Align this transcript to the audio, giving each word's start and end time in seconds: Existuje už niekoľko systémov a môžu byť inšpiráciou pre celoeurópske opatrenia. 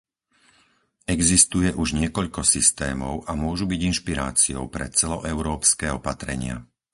Existuje 1.15 1.69
už 1.81 1.87
niekoľko 2.01 2.41
systémov 2.55 3.13
a 3.29 3.37
môžu 3.43 3.65
byť 3.71 3.79
inšpiráciou 3.91 4.63
pre 4.75 4.85
celoeurópske 4.99 5.85
opatrenia. 5.99 6.55